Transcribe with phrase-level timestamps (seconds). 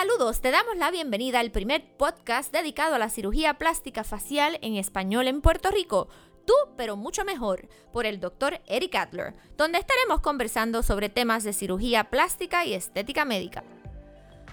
[0.00, 4.76] Saludos, te damos la bienvenida al primer podcast dedicado a la cirugía plástica facial en
[4.76, 6.06] español en Puerto Rico.
[6.46, 11.52] Tú, pero mucho mejor, por el doctor Eric Adler, donde estaremos conversando sobre temas de
[11.52, 13.64] cirugía plástica y estética médica.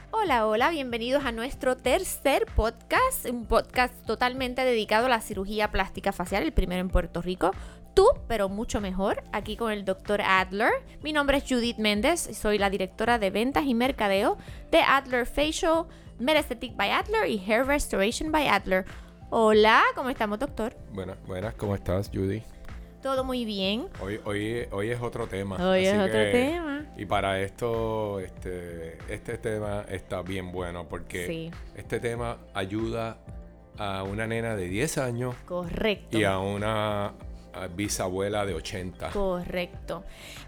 [0.09, 6.11] Hola, hola, bienvenidos a nuestro tercer podcast, un podcast totalmente dedicado a la cirugía plástica
[6.11, 7.51] facial, el primero en Puerto Rico.
[7.95, 10.73] Tú, pero mucho mejor, aquí con el doctor Adler.
[11.01, 14.37] Mi nombre es Judith Méndez, soy la directora de ventas y mercadeo
[14.69, 15.85] de Adler Facial,
[16.19, 18.83] Metaesthetic by Adler y Hair Restoration by Adler.
[19.29, 20.75] Hola, ¿cómo estamos, doctor?
[20.91, 22.43] Buenas, buenas, ¿cómo estás, Judy?
[23.01, 23.87] Todo muy bien.
[24.01, 25.55] Hoy, hoy, hoy es otro tema.
[25.55, 26.85] Hoy es otro tema.
[26.97, 33.19] Y para esto, este, este tema está bien bueno porque este tema ayuda
[33.77, 35.35] a una nena de 10 años.
[35.45, 36.17] Correcto.
[36.17, 37.13] Y a una
[37.75, 39.11] bisabuela de 80.
[39.11, 40.03] Correcto.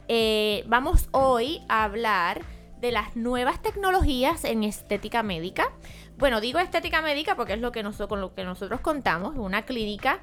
[0.08, 2.42] Eh, vamos hoy a hablar
[2.80, 5.72] de las nuevas tecnologías en estética médica.
[6.18, 9.66] Bueno, digo estética médica porque es lo que nosotros, con lo que nosotros contamos, una
[9.66, 10.20] clínica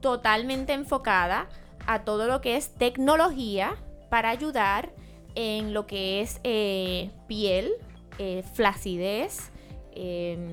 [0.00, 1.48] totalmente enfocada
[1.86, 3.76] a todo lo que es tecnología
[4.08, 4.92] para ayudar
[5.34, 7.72] en lo que es eh, piel,
[8.18, 9.50] eh, flacidez,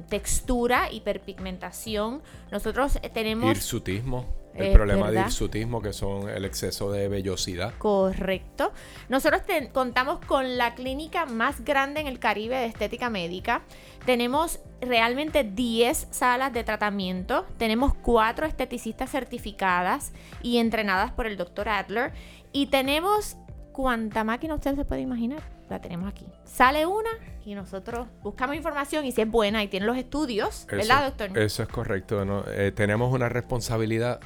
[0.07, 2.21] textura, hiperpigmentación.
[2.49, 3.51] Nosotros tenemos...
[3.51, 4.42] Hirsutismo.
[4.55, 7.73] El problema de hirsutismo, que son el exceso de vellosidad.
[7.77, 8.71] Correcto.
[9.09, 13.63] Nosotros contamos con la clínica más grande en el Caribe de estética médica.
[14.05, 17.45] Tenemos realmente 10 salas de tratamiento.
[17.57, 22.11] Tenemos 4 esteticistas certificadas y entrenadas por el doctor Adler.
[22.51, 23.37] Y tenemos
[23.71, 25.41] cuánta máquina usted se puede imaginar.
[25.69, 26.27] La tenemos aquí.
[26.43, 27.09] Sale una
[27.45, 31.37] y nosotros buscamos información y si es buena y tiene los estudios, ¿verdad, doctor?
[31.37, 32.45] Eso es correcto.
[32.51, 34.19] Eh, tenemos una responsabilidad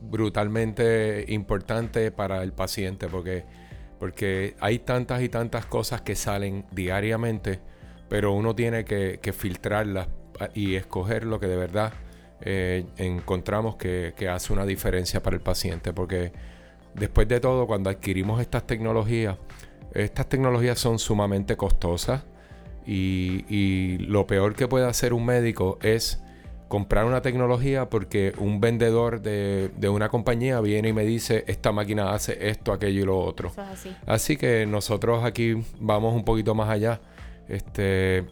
[0.00, 3.44] brutalmente importante para el paciente porque,
[3.98, 7.60] porque hay tantas y tantas cosas que salen diariamente,
[8.08, 10.08] pero uno tiene que, filtrarlas
[10.54, 11.92] y escoger lo que de verdad
[12.40, 15.92] eh, encontramos que, hace una diferencia para el paciente.
[15.92, 16.32] Porque
[16.94, 19.36] después de todo, cuando adquirimos estas tecnologías,
[19.94, 22.24] estas tecnologías son sumamente costosas
[22.86, 26.22] y, y lo peor que puede hacer un médico es
[26.70, 32.12] comprar una tecnología porque un vendedor de, una compañía viene y me dice, esta máquina
[32.12, 33.50] hace esto, aquello y lo otro.
[34.06, 34.36] así.
[34.36, 37.00] que nosotros aquí vamos un poquito más allá.
[37.48, 38.24] Este,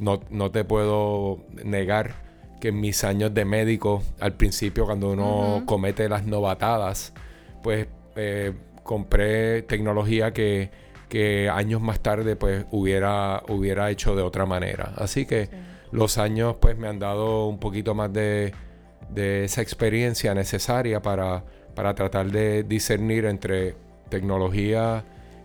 [0.00, 2.14] no, te puedo negar
[2.58, 7.12] que en mis años de médico, al principio cuando uno comete las novatadas,
[7.62, 10.70] pues eh, compré tecnología que,
[11.52, 14.94] años más tarde pues hubiera, hubiera hecho de otra manera.
[14.96, 18.52] Así que los años pues me han dado un poquito más de,
[19.14, 23.76] esa experiencia necesaria para, para, tratar de discernir entre
[24.08, 25.04] tecnología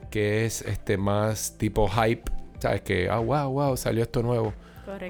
[0.10, 2.24] que es este más tipo hype,
[2.58, 4.54] sabes que ah wow wow salió esto nuevo,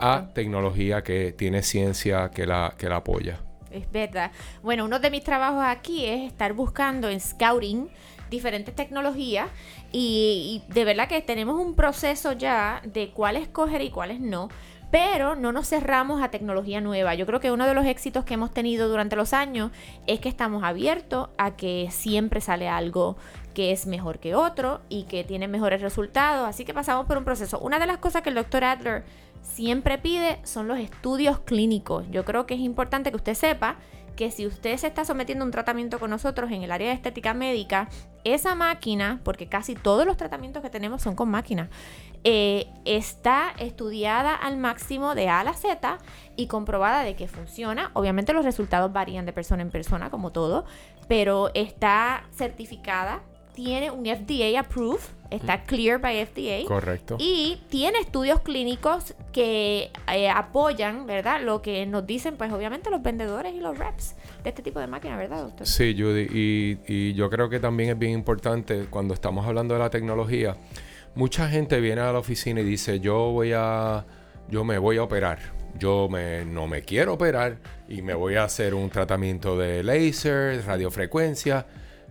[0.02, 3.40] a tecnología que tiene ciencia que la que la apoya.
[3.72, 4.32] Es verdad.
[4.64, 7.88] Bueno, uno de mis trabajos aquí es estar buscando en scouting
[8.30, 9.48] diferentes tecnologías
[9.92, 14.50] y, y de verdad que tenemos un proceso ya de cuáles escoger y cuáles no
[14.92, 17.14] pero no nos cerramos a tecnología nueva.
[17.16, 19.72] Yo creo que uno de los éxitos que hemos tenido durante los años
[20.08, 23.18] es que estamos abiertos a que siempre sale algo
[23.54, 26.48] que es mejor que otro y que tiene mejores resultados.
[26.48, 27.60] Así que pasamos por un proceso.
[27.60, 29.04] Una de las cosas que el doctor Adler
[29.42, 32.06] siempre pide son los estudios clínicos.
[32.10, 33.78] Yo creo que es importante que usted sepa
[34.20, 36.94] que si usted se está sometiendo a un tratamiento con nosotros en el área de
[36.94, 37.88] estética médica,
[38.26, 41.70] esa máquina, porque casi todos los tratamientos que tenemos son con máquina,
[42.26, 46.00] eh, está estudiada al máximo de A a la Z
[46.36, 47.92] y comprobada de que funciona.
[47.94, 50.66] Obviamente los resultados varían de persona en persona, como todo,
[51.08, 53.22] pero está certificada,
[53.64, 56.66] tiene un FDA approved está clear by FDA.
[56.66, 57.18] Correcto.
[57.20, 61.42] Y tiene estudios clínicos que eh, apoyan, ¿verdad?
[61.44, 64.88] Lo que nos dicen, pues obviamente los vendedores y los reps de este tipo de
[64.88, 65.68] máquinas, ¿verdad, doctor?
[65.68, 66.28] Sí, Judy.
[66.32, 70.56] Y, y yo creo que también es bien importante cuando estamos hablando de la tecnología.
[71.14, 74.06] Mucha gente viene a la oficina y dice, yo voy a,
[74.50, 75.40] yo me voy a operar.
[75.78, 77.58] Yo me, no me quiero operar
[77.90, 81.68] y me voy a hacer un tratamiento de láser, radiofrecuencia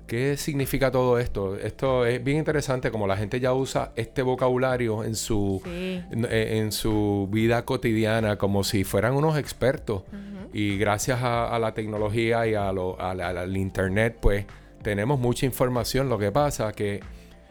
[0.08, 1.56] ¿Qué significa todo esto?
[1.56, 5.60] Esto es bien interesante como la gente ya usa este vocabulario en su,
[6.10, 10.04] en, su vida cotidiana como si fueran unos expertos.
[10.50, 14.46] Y gracias a, la tecnología y a lo, al internet, pues
[14.82, 16.08] tenemos mucha información.
[16.08, 17.00] Lo que pasa que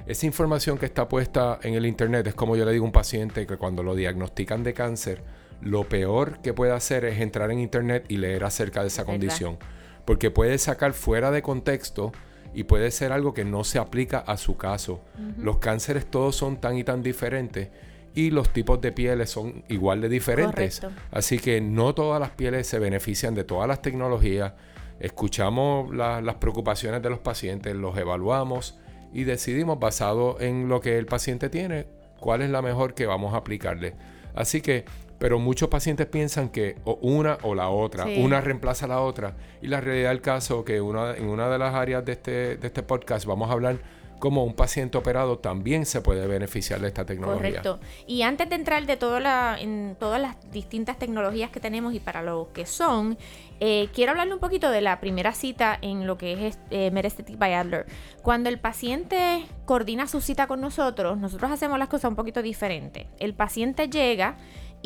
[0.08, 2.92] esa información que está puesta en el internet es como yo le digo a un
[2.92, 5.22] paciente que cuando lo diagnostican de cáncer,
[5.62, 9.60] lo peor que puede hacer es entrar en internet y leer acerca de esa condición.
[10.06, 12.14] Porque puede sacar fuera de contexto
[12.54, 15.02] y puede ser algo que no se aplica a su caso.
[15.38, 17.70] Los cánceres todos son tan y tan diferentes
[18.16, 20.80] y los tipos de pieles son igual de diferentes.
[20.80, 21.02] Correcto.
[21.12, 24.54] Así que no todas las pieles se benefician de todas las tecnologías.
[25.00, 28.78] Escuchamos la- las preocupaciones de los pacientes, los evaluamos
[29.14, 31.86] y decidimos basado en lo que el paciente tiene,
[32.20, 33.94] cuál es la mejor que vamos a aplicarle.
[34.36, 34.86] Así que,
[35.20, 38.22] pero muchos pacientes piensan que o una o la otra, Sí.
[38.24, 39.36] una reemplaza a la otra.
[39.62, 42.68] Y la realidad del caso que una, en una de las áreas de este, de
[42.68, 43.80] este podcast vamos a hablar
[44.20, 47.62] cómo un paciente operado también se puede beneficiar de esta tecnología.
[47.62, 47.80] Correcto.
[48.08, 52.00] Y antes de entrar de toda la, en todas las distintas tecnologías que tenemos y
[52.00, 53.16] para lo que son,
[53.60, 57.38] eh, quiero hablarle un poquito de la primera cita en lo que es eh, Metastatic
[57.38, 57.86] by Adler.
[58.24, 63.08] Cuando el paciente coordina su cita con nosotros, nosotros hacemos las cosas un poquito diferente.
[63.20, 64.38] El paciente llega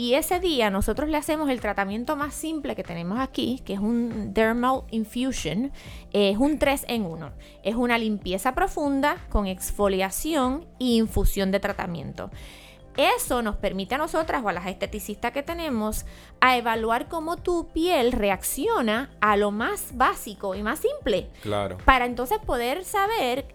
[0.01, 3.79] y ese día nosotros le hacemos el tratamiento más simple que tenemos aquí, que es
[3.79, 5.71] un dermal infusion.
[6.11, 7.31] Es un 3 en 1.
[7.61, 12.31] Es una limpieza profunda con exfoliación e infusión de tratamiento.
[12.97, 16.05] Eso nos permite a nosotras o a las esteticistas que tenemos
[16.39, 21.77] a evaluar cómo tu piel reacciona a lo más básico y más simple Claro.
[21.85, 23.45] para entonces poder saber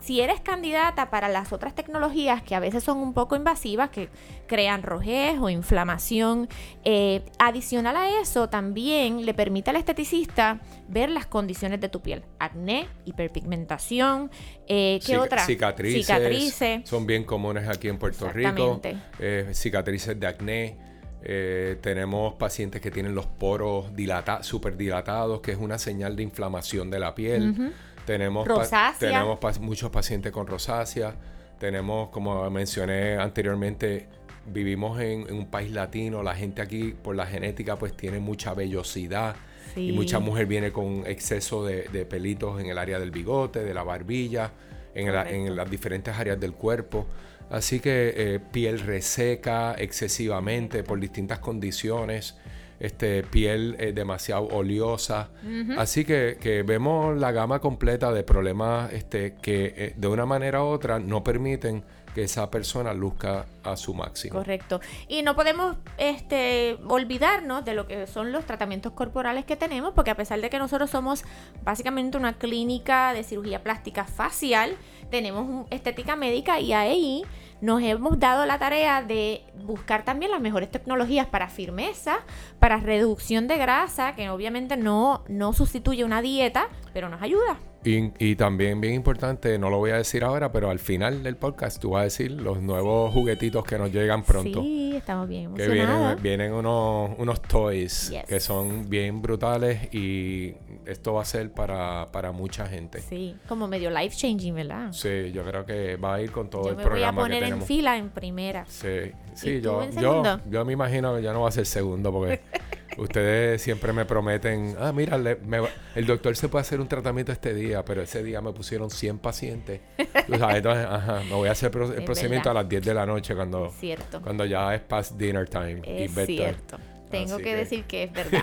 [0.00, 4.08] si eres candidata para las otras tecnologías que a veces son un poco invasivas, que
[4.46, 6.48] crean rojez o inflamación.
[6.84, 12.22] eh, adicional a eso, también le permite al esteticista ver las condiciones de tu piel.
[12.38, 14.30] Acné, hiperpigmentación,
[14.66, 15.44] eh, ¿qué Cic- otra?
[15.44, 16.88] Cicatrices, Cicatrices.
[16.88, 18.80] Son bien comunes aquí en Puerto Rico.
[19.18, 20.78] Eh, cicatrices de acné.
[21.22, 26.22] Eh, tenemos pacientes que tienen los poros dilata súper dilatados, que es una señal de
[26.22, 27.50] inflamación de la piel.
[27.50, 27.70] Ujú.
[28.08, 31.14] Tenemos, pa- tenemos pa- muchos pacientes con rosácea.
[31.58, 34.06] Tenemos, como mencioné anteriormente,
[34.46, 36.22] vivimos en, en un país latino.
[36.22, 39.36] La gente aquí, por la genética, pues tiene mucha vellosidad.
[39.74, 39.90] Sí.
[39.90, 43.74] Y mucha mujer viene con exceso de, de pelitos en el área del bigote, de
[43.74, 44.52] la barbilla,
[44.94, 45.54] en, la- en Correcto.
[45.54, 47.06] las diferentes áreas del cuerpo.
[47.50, 52.36] Así que eh, piel reseca excesivamente por distintas condiciones,
[52.80, 55.30] este, piel eh, demasiado oleosa.
[55.76, 60.62] Así que, que vemos la gama completa de problemas este, que eh, de una manera
[60.62, 61.84] u otra no permiten
[62.14, 64.38] que esa persona luzca a su máximo.
[64.38, 64.80] Correcto.
[65.08, 70.10] Y no podemos este, olvidarnos de lo que son los tratamientos corporales que tenemos, porque
[70.10, 71.24] a pesar de que nosotros somos
[71.64, 74.76] básicamente una clínica de cirugía plástica facial,
[75.10, 77.24] tenemos estética médica y ahí
[77.60, 82.18] nos hemos dado la tarea de buscar también las mejores tecnologías para firmeza,
[82.58, 87.58] para reducción de grasa, que obviamente no, no sustituye una dieta, pero nos ayuda.
[87.84, 91.36] Y, y también bien importante, no lo voy a decir ahora, pero al final del
[91.36, 94.60] podcast tú vas a decir los nuevos juguetitos que nos llegan pronto.
[94.62, 96.20] Sí, estamos bien Que emocionados.
[96.20, 98.24] vienen, vienen unos, unos toys Yes.
[98.24, 100.54] que son bien brutales y
[100.86, 103.00] esto va a ser para, para mucha gente.
[103.00, 104.88] Sí, como medio life changing, ¿verdad?
[104.92, 107.44] Sí, yo creo que va a ir con todo Yo el me voy a poner
[107.44, 108.64] que en fila en primera.
[108.66, 111.52] Sí, sí ¿Y tú yo, en yo, yo me imagino que ya no va a
[111.52, 112.40] ser segundo porque
[112.96, 115.58] ustedes siempre me prometen, ah, mira, le- me
[115.94, 119.18] el doctor se puede hacer un tratamiento este día, pero ese día me pusieron 100
[119.18, 119.80] pacientes.
[119.96, 122.60] Entonces, ajá, me voy a hacer el Es procedimiento verdad.
[122.60, 124.20] a las 10 de la noche cuando, cierto.
[124.20, 126.78] cuando ya es past dinner time Es cierto.
[127.10, 128.42] Tengo que- decir que es verdad.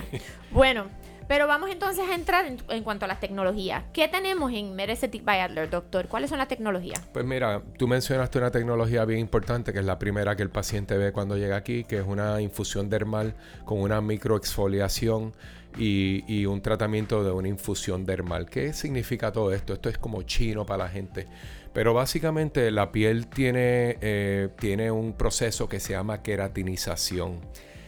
[0.51, 0.85] bueno,
[1.27, 3.83] pero vamos entonces a entrar en, cuanto a las tecnologías.
[3.93, 6.07] ¿Qué tenemos en Metastatic by Adler, doctor?
[6.07, 7.01] ¿Cuáles son las tecnologías?
[7.13, 10.97] Pues mira, tú mencionaste una tecnología bien importante que es la primera que el paciente
[10.97, 13.35] ve cuando llega aquí, que es una infusión dermal
[13.65, 15.33] con una microexfoliación
[15.77, 18.49] y, y un tratamiento de una infusión dermal.
[18.49, 19.73] ¿Qué significa todo esto?
[19.73, 21.27] Esto es como chino para la gente.
[21.75, 27.41] Pero básicamente la piel tiene, eh, tiene un proceso que se llama queratinización.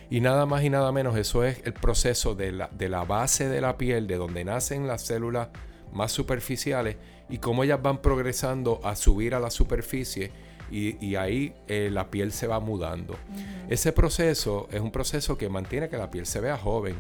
[0.09, 3.49] Y nada más y nada menos, eso es el proceso de la, de la base
[3.49, 5.49] de la piel, de donde nacen las células
[5.91, 6.95] más superficiales
[7.29, 10.31] y cómo ellas van progresando a subir a la superficie
[10.71, 13.15] y, y ahí eh, la piel se va mudando.
[13.69, 16.95] Ese proceso es un proceso que mantiene que la piel se vea joven.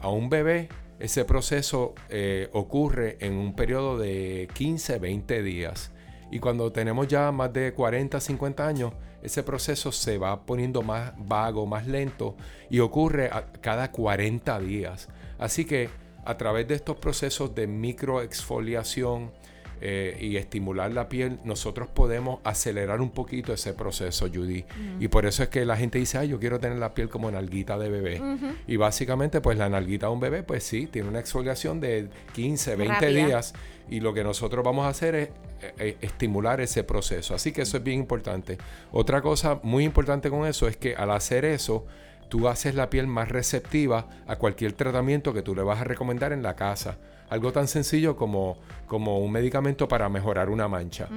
[0.00, 0.68] A un bebé
[1.00, 5.92] ese proceso eh, ocurre en un periodo de 15, 20 días.
[6.30, 11.12] Y cuando tenemos ya más de 40, 50 años, ese proceso se va poniendo más
[11.16, 12.36] vago, más lento
[12.70, 15.08] y ocurre a- cada 40 días.
[15.38, 15.88] Así que
[16.24, 19.32] a través de estos procesos de microexfoliación
[19.80, 24.64] eh, y estimular la piel, nosotros podemos acelerar un poquito ese proceso, Judy.
[24.98, 27.30] Y por eso es que la gente dice, ay, yo quiero tener la piel como
[27.30, 28.20] nalguita de bebé.
[28.66, 32.76] Y básicamente, pues la nalguita de un bebé, pues sí, tiene una exfoliación de 15,
[32.76, 33.26] 20 Rápida.
[33.26, 33.54] días.
[33.88, 35.28] Y lo que nosotros vamos a hacer es
[35.62, 37.34] eh, eh, estimular ese proceso.
[37.34, 38.58] Así que eso es bien importante.
[38.92, 41.86] Otra cosa muy importante con eso es que al hacer eso,
[42.28, 46.32] tú haces la piel más receptiva a cualquier tratamiento que tú le vas a recomendar
[46.32, 46.96] en la casa.
[47.30, 51.08] Algo tan sencillo como, como un medicamento para mejorar una mancha.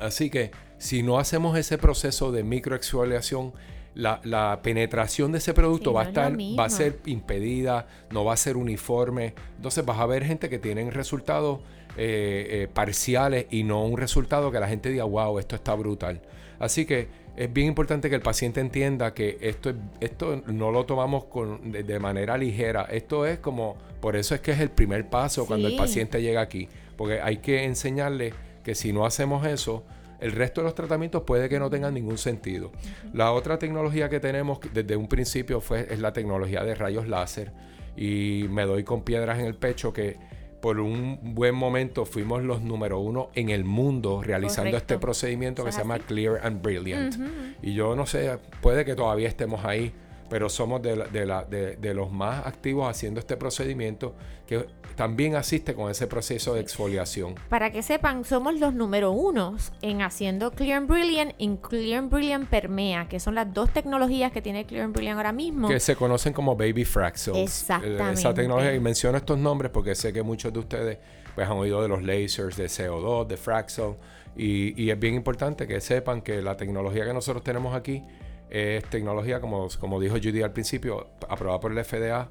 [0.00, 3.52] Así que si no hacemos ese proceso de microexfoliación,
[3.94, 7.86] la, la penetración de ese producto Sí, va a no estar, va a ser impedida,
[8.10, 9.34] no va a ser uniforme.
[9.56, 11.60] Entonces vas a ver gente que tienen resultados
[11.96, 16.22] eh, eh, parciales y no un resultado que la gente diga, wow, esto está brutal.
[16.58, 20.84] Así que es bien importante que el paciente entienda que esto, es- esto no lo
[20.86, 22.82] tomamos con- de, de manera ligera.
[22.90, 26.40] Esto es como, por eso es que es el primer paso cuando el paciente llega
[26.40, 26.68] aquí.
[26.96, 29.84] Porque hay que enseñarle que si no hacemos eso,
[30.20, 32.70] el resto de los tratamientos puede que no tengan ningún sentido.
[33.12, 37.50] La otra tecnología que tenemos desde un principio fue, es la tecnología de rayos láser.
[37.96, 40.16] Y me doy con piedras en el pecho que
[40.64, 44.94] por un buen momento fuimos los número uno en el mundo realizando Correcto.
[44.94, 45.98] este procedimiento que se llama.
[45.98, 47.16] Clear and Brilliant.
[47.60, 49.92] Y yo no sé, puede que todavía estemos ahí,
[50.28, 54.14] pero somos de, la- de la- de- de los más activos haciendo este procedimiento
[54.46, 54.66] que
[54.96, 57.34] también asiste con ese proceso de exfoliación.
[57.48, 62.10] Para que sepan, somos los número unos en haciendo Clear and Brilliant y Clear and
[62.10, 65.68] Brilliant Permea, que son las dos tecnologías que tiene Clear and Brilliant ahora mismo.
[65.68, 67.36] Que se conocen como baby fraxels.
[67.38, 68.02] Exactamente.
[68.04, 70.98] Eh, Esa tecnología, y menciono estos nombres porque sé que muchos de ustedes
[71.34, 73.94] pues, han oído de los lasers, de CO2, de Fraxel.
[74.36, 78.02] Y, y es bien importante que sepan que la tecnología que nosotros tenemos aquí
[78.50, 82.28] es tecnología, como, como dijo Judy al principio, aprobada por el FDA,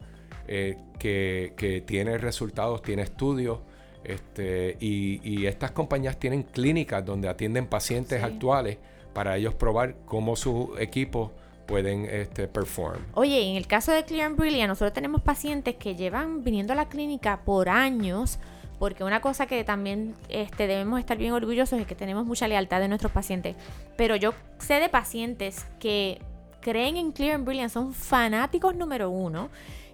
[0.47, 3.59] eh, que, que tiene resultados, tiene estudios.
[4.03, 8.25] Este, y, y estas compañías tienen clínicas donde atienden pacientes Sí.
[8.25, 8.77] actuales
[9.13, 11.31] para ellos probar cómo sus equipos
[11.65, 12.99] pueden este, perform.
[13.13, 16.75] Oye, en el caso de Clear and Brilliant, nosotros tenemos pacientes que llevan viniendo a
[16.75, 18.39] la clínica por años,
[18.83, 22.81] porque una cosa que también este, debemos estar bien orgullosos es que tenemos mucha lealtad
[22.81, 23.55] de nuestros pacientes.
[23.95, 26.19] Pero yo sé de pacientes que
[26.59, 29.49] creen en Clear and Brilliant, son fanáticos número uno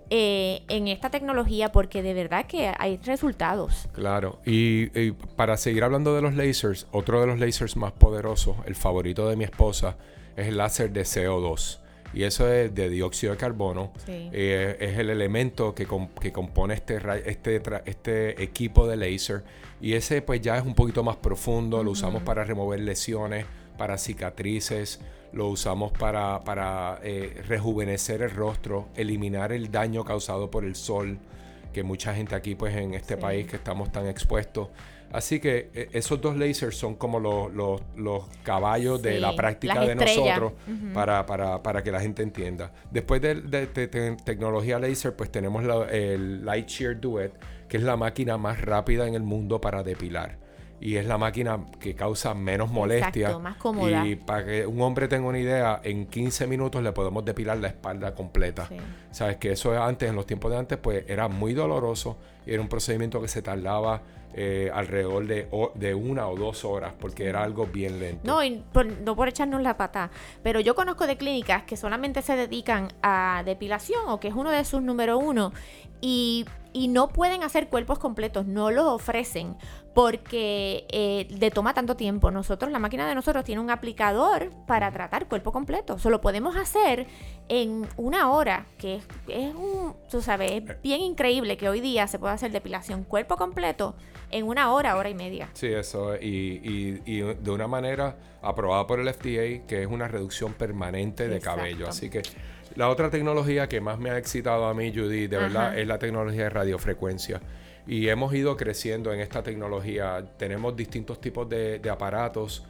[0.10, 3.88] eh, en esta tecnología, porque de verdad que hay resultados.
[3.92, 8.56] Claro, y, y para seguir hablando de los lasers, otro de los lasers más poderosos,
[8.66, 9.98] el favorito de mi esposa,
[10.36, 11.78] es el láser de CO2.
[12.14, 13.92] Y eso es de dióxido de carbono.
[14.06, 14.30] Sí.
[14.34, 19.44] Eh, es el elemento que, com- que compone este, este, este equipo de láser.
[19.82, 21.84] Y ese pues ya es un poquito más profundo.
[21.84, 23.46] Lo usamos para remover lesiones,
[23.78, 25.00] para cicatrices.
[25.32, 31.20] Lo usamos para, para eh, rejuvenecer el rostro, eliminar el daño causado por el sol.
[31.74, 33.22] Que mucha gente aquí pues en este Sí.
[33.22, 34.70] país que estamos tan expuestos.
[35.12, 39.74] Así que eh, esos dos lasers son como los, los- los caballos de la práctica
[39.88, 40.54] de nosotros
[40.94, 42.72] para, para, para que la gente entienda.
[42.92, 47.32] Después de, de- de- de tecnología laser, pues tenemos la- el Light Shear Duet,
[47.68, 50.38] que es la máquina más rápida en el mundo para depilar.
[50.82, 53.10] Y es la máquina que causa menos molestia.
[53.28, 54.08] Exacto, más cómoda.
[54.08, 57.68] Y para que un hombre tenga una idea, en 15 minutos le podemos depilar la
[57.68, 58.66] espalda completa.
[58.68, 58.78] Sí.
[59.12, 62.18] Sabes que eso antes, en los tiempos de antes, pues era muy doloroso
[62.54, 64.02] era un procedimiento que se tardaba
[64.34, 68.22] eh, alrededor de, de una o dos horas porque era algo bien lento.
[68.24, 70.12] No, y por- no por echarnos la pata,
[70.44, 74.52] pero yo conozco de clínicas que solamente se dedican a depilación o que es uno
[74.52, 75.52] de sus número uno
[76.00, 79.56] y, y no pueden hacer cuerpos completos, no los ofrecen
[79.96, 82.30] porque eh, le toma tanto tiempo.
[82.32, 85.96] Nosotros, la máquina de nosotros tiene un aplicador para tratar cuerpo completo.
[85.96, 87.08] Eso lo podemos hacer
[87.50, 92.08] en una hora, que es, es un, tú sabes, es bien increíble que hoy día
[92.08, 93.96] se pueda hacer depilación cuerpo completo
[94.32, 95.50] en una hora, hora y media.
[95.54, 100.08] Sí, eso, y, y- y de una manera aprobada por el FDA, que es una
[100.08, 101.58] reducción permanente de Exacto.
[101.62, 101.90] cabello.
[101.90, 102.22] Así que
[102.76, 105.98] la otra tecnología que más me ha excitado a mí, Judy, de verdad, es la
[105.98, 107.42] tecnología de radiofrecuencia.
[107.88, 110.24] Y hemos ido creciendo en esta tecnología.
[110.38, 112.64] Tenemos distintos tipos de, de aparatos,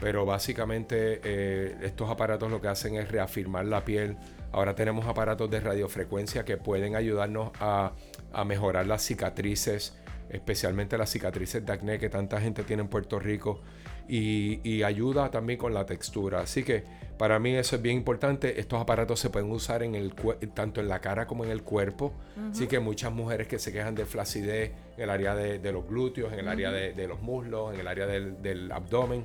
[0.00, 4.16] pero básicamente eh, estos aparatos lo que hacen es reafirmar la piel.
[4.52, 7.92] Ahora tenemos aparatos de radiofrecuencia que pueden ayudarnos a,
[8.32, 9.96] a mejorar las cicatrices,
[10.30, 13.60] especialmente las cicatrices de acné que tanta gente tiene en Puerto Rico.
[14.08, 16.38] Y, y ayuda también con la textura.
[16.38, 16.84] Así que
[17.18, 18.60] para mí eso es bien importante.
[18.60, 21.64] Estos aparatos se pueden usar en el cue- tanto en la cara como en el
[21.64, 22.14] cuerpo.
[22.52, 25.88] Así que muchas mujeres que se quejan de flacidez en el área de, de los
[25.88, 29.24] glúteos, en el área de, de los muslos, en el área del, del abdomen,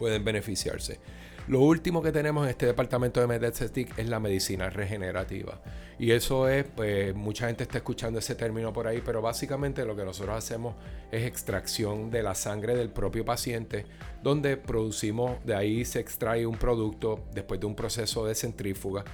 [0.00, 0.98] pueden beneficiarse.
[1.46, 5.60] Lo último que tenemos en este departamento de MedEsthetic es la medicina regenerativa.
[5.98, 9.94] Y eso es, pues, mucha gente está escuchando ese término por ahí, pero básicamente lo
[9.94, 10.74] que nosotros hacemos
[11.12, 13.84] es extracción de la sangre del propio paciente,
[14.22, 19.04] donde producimos, de ahí se extrae un producto después de un proceso de centrífuga,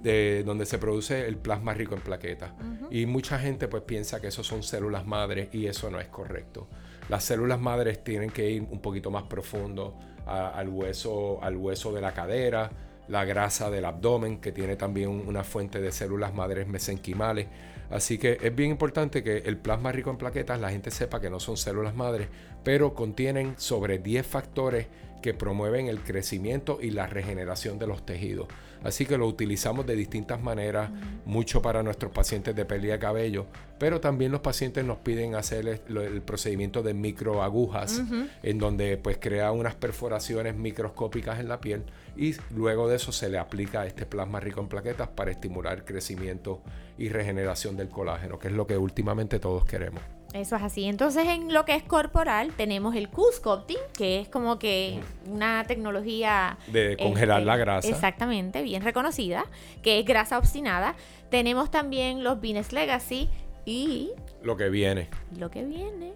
[0.00, 2.52] de donde se produce el plasma rico en plaquetas.
[2.92, 6.68] Y mucha gente pues piensa que eso son células madres y eso no es correcto.
[7.08, 12.00] Las células madres tienen que ir un poquito más profundo al, hueso, al hueso de
[12.00, 12.70] la cadera,
[13.08, 17.46] la grasa del abdomen, que tiene también una fuente de células madres mesenquimales.
[17.90, 21.30] Así que es bien importante que el plasma rico en plaquetas la gente sepa que
[21.30, 22.28] no son células madres,
[22.62, 24.86] pero contienen sobre 10 factores
[25.22, 28.48] que promueven el crecimiento y la regeneración de los tejidos.
[28.84, 30.90] Así que lo utilizamos de distintas maneras,
[31.24, 33.46] mucho para nuestros pacientes de pérdida de cabello,
[33.78, 38.02] pero también los pacientes nos piden hacer el, procedimiento de microagujas,
[38.42, 41.84] en donde pues crea unas perforaciones microscópicas en la piel
[42.16, 45.84] y luego de eso se le aplica este plasma rico en plaquetas para estimular el
[45.84, 46.62] crecimiento
[46.98, 50.02] y regeneración del colágeno, que es lo que últimamente todos queremos.
[50.34, 50.84] Eso es así.
[50.84, 56.58] Entonces, en lo que es corporal, tenemos el Q-Sculpting, que es como que una tecnología...
[56.66, 57.88] De congelar la este, grasa.
[57.88, 59.46] Exactamente, bien reconocida,
[59.82, 60.94] que es grasa obstinada.
[61.30, 63.30] Tenemos también los Venus Legacy
[63.64, 64.10] y...
[64.42, 65.08] Lo que viene.
[65.38, 66.12] Lo que viene.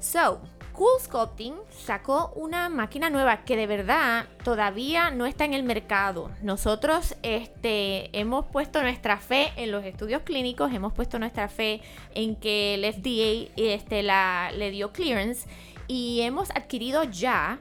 [0.00, 0.40] So,
[0.74, 6.32] Cool Sculpting sacó una máquina nueva que de verdad todavía no está en el mercado.
[6.42, 11.80] Nosotros este, hemos puesto nuestra fe en los estudios clínicos, hemos puesto nuestra fe
[12.16, 15.48] en que el FDA este, la, le dio clearance
[15.86, 17.60] y hemos adquirido ya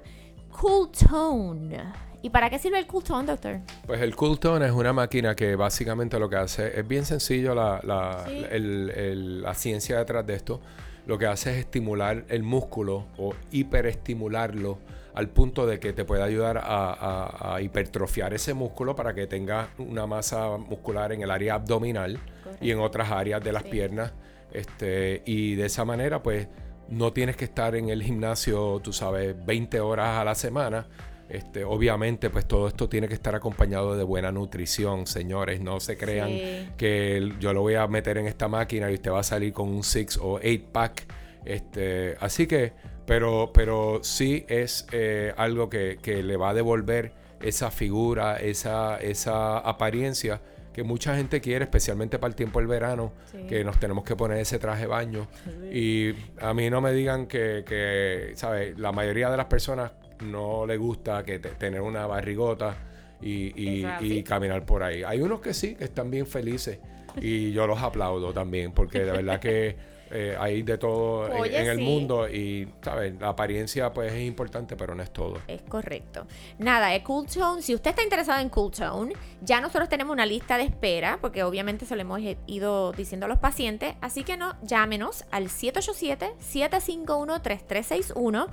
[0.59, 1.83] Cool Tone.
[2.23, 3.59] ¿Y para qué sirve el Cool Tone, doctor?
[3.85, 7.53] Pues el Cool Tone es una máquina que básicamente lo que hace es bien sencillo
[7.53, 10.61] la, la ciencia detrás de esto
[11.05, 14.79] lo que hace es estimular el músculo o hiperestimularlo
[15.13, 20.07] al punto de que te puede ayudar a, hipertrofiar ese músculo para que tenga una
[20.07, 22.19] masa muscular en el área abdominal
[22.59, 24.13] y en otras áreas de las piernas.
[24.51, 26.47] Este, y de esa manera, pues,
[26.89, 30.87] no tienes que estar en el gimnasio, tú sabes, 20 horas a la semana
[31.29, 35.61] este, obviamente, pues todo esto tiene que estar acompañado de buena nutrición, señores.
[35.61, 36.29] No se crean
[36.77, 39.69] que yo lo voy a meter en esta máquina y usted va a salir con
[39.69, 41.05] un six o eight pack.
[41.45, 42.73] Este, así que,
[43.05, 49.57] pero, pero sí es eh, algo que, le va a devolver esa figura, esa, esa
[49.57, 53.13] apariencia que mucha gente quiere, especialmente para el tiempo del verano,
[53.47, 55.27] que nos tenemos que poner ese traje de baño.
[55.71, 58.77] Y a mí no me digan que, que ¿sabes?
[58.79, 59.91] La mayoría de las personas
[60.23, 62.75] no le gusta que tener una barrigota
[63.21, 65.03] y, caminar por ahí.
[65.03, 66.79] Hay unos que sí, que están bien felices
[67.21, 69.75] y yo los aplaudo también, porque de verdad que
[70.15, 73.19] eh, hay de todo en, el mundo y, ¿sabes?
[73.19, 75.39] La apariencia pues es importante, pero no es todo.
[75.47, 76.27] Es correcto.
[76.59, 77.63] Nada, es Cool Tone.
[77.63, 81.41] Si usted está interesado en Cool Tone, ya nosotros tenemos una lista de espera, porque
[81.43, 88.49] obviamente se lo hemos ido diciendo a los pacientes, así que no, llámenos al 787-751-3361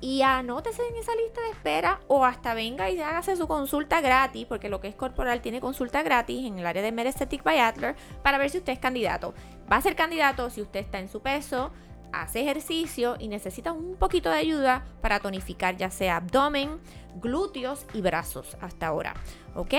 [0.00, 4.46] y anótese en esa lista de espera o hasta venga y hágase su consulta gratis,
[4.46, 7.96] porque lo que es corporal tiene consulta gratis en el área de Metastatic by Adler
[8.22, 9.32] para ver si usted es candidato.
[9.70, 11.70] Va a ser candidato si usted está en su peso,
[12.14, 16.78] hace ejercicio y necesita un poquito de ayuda para tonificar ya sea abdomen,
[17.20, 19.14] glúteos y brazos hasta ahora.
[19.54, 19.74] ¿Ok?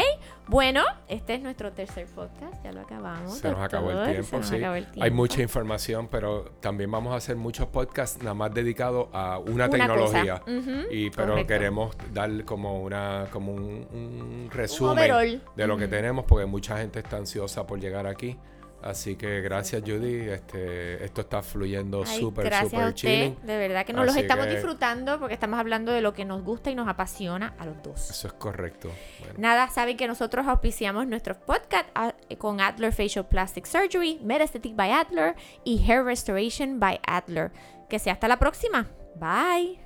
[0.47, 3.37] Bueno, este es nuestro tercer podcast, ya lo acabamos.
[3.39, 4.57] Se nos acabó el tiempo, sí.
[5.01, 9.69] Hay mucha información, pero también vamos a hacer muchos podcasts nada más dedicados a una,
[9.69, 10.41] tecnología.
[10.89, 16.77] y Pero queremos dar como una como un, resumen de lo que tenemos, porque mucha
[16.77, 18.37] gente está ansiosa por llegar aquí.
[18.85, 23.35] Así que gracias Judy, este, esto está fluyendo súper, súper chilling.
[23.41, 26.69] De verdad que nos los estamos disfrutando porque estamos hablando de lo que nos gusta
[26.69, 28.11] y nos apasiona a los dos.
[28.11, 28.91] Eso es correcto.
[29.37, 34.91] Nada, saben que nosotros auspiciamos nuestros podcasts ah, con Adler Facial Plastic Surgery, Metastatic by
[34.91, 37.51] Adler y Hair Restoration by Adler.
[37.89, 38.91] Que sea hasta la próxima.
[39.15, 39.79] Bye.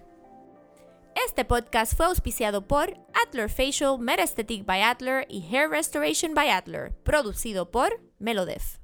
[1.25, 6.91] Este podcast fue auspiciado por Adler Facial, Metastatic by Adler y Hair Restoration by Adler,
[7.03, 8.79] producido por Melodef.